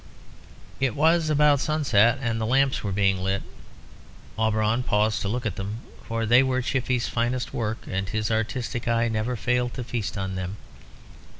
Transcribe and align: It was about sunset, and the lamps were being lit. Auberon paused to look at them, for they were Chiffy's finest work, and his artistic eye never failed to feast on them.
It 0.79 0.95
was 0.95 1.29
about 1.29 1.59
sunset, 1.59 2.17
and 2.23 2.41
the 2.41 2.45
lamps 2.47 2.83
were 2.83 2.91
being 2.91 3.19
lit. 3.19 3.43
Auberon 4.35 4.81
paused 4.81 5.21
to 5.21 5.27
look 5.27 5.45
at 5.45 5.57
them, 5.57 5.81
for 6.07 6.25
they 6.25 6.41
were 6.41 6.63
Chiffy's 6.63 7.07
finest 7.07 7.53
work, 7.53 7.85
and 7.85 8.09
his 8.09 8.31
artistic 8.31 8.87
eye 8.87 9.09
never 9.09 9.35
failed 9.35 9.75
to 9.75 9.83
feast 9.83 10.17
on 10.17 10.33
them. 10.33 10.57